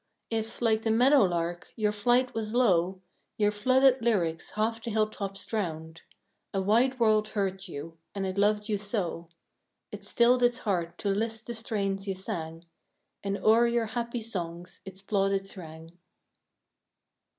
If, 0.31 0.63
like 0.63 0.81
the 0.81 0.89
meadow 0.89 1.19
lark, 1.25 1.71
your 1.75 1.91
flight 1.91 2.33
was 2.33 2.55
low 2.55 2.99
Your 3.37 3.51
flooded 3.51 4.03
lyrics 4.03 4.49
half 4.53 4.83
the 4.83 4.89
hilltops 4.89 5.45
drowned; 5.45 6.01
A 6.55 6.59
wide 6.59 6.99
world 6.99 7.27
heard 7.27 7.67
you, 7.67 7.99
and 8.15 8.25
it 8.25 8.35
loved 8.35 8.67
you 8.67 8.79
so 8.79 9.29
It 9.91 10.03
stilled 10.03 10.41
its 10.41 10.57
heart 10.57 10.97
to 10.97 11.09
list 11.09 11.45
the 11.45 11.53
strains 11.53 12.07
you 12.07 12.15
sang, 12.15 12.65
And 13.23 13.37
o'er 13.37 13.67
your 13.67 13.85
happy 13.93 14.21
songs 14.21 14.81
its 14.85 15.03
plaudits 15.03 15.55
rang. 15.55 15.95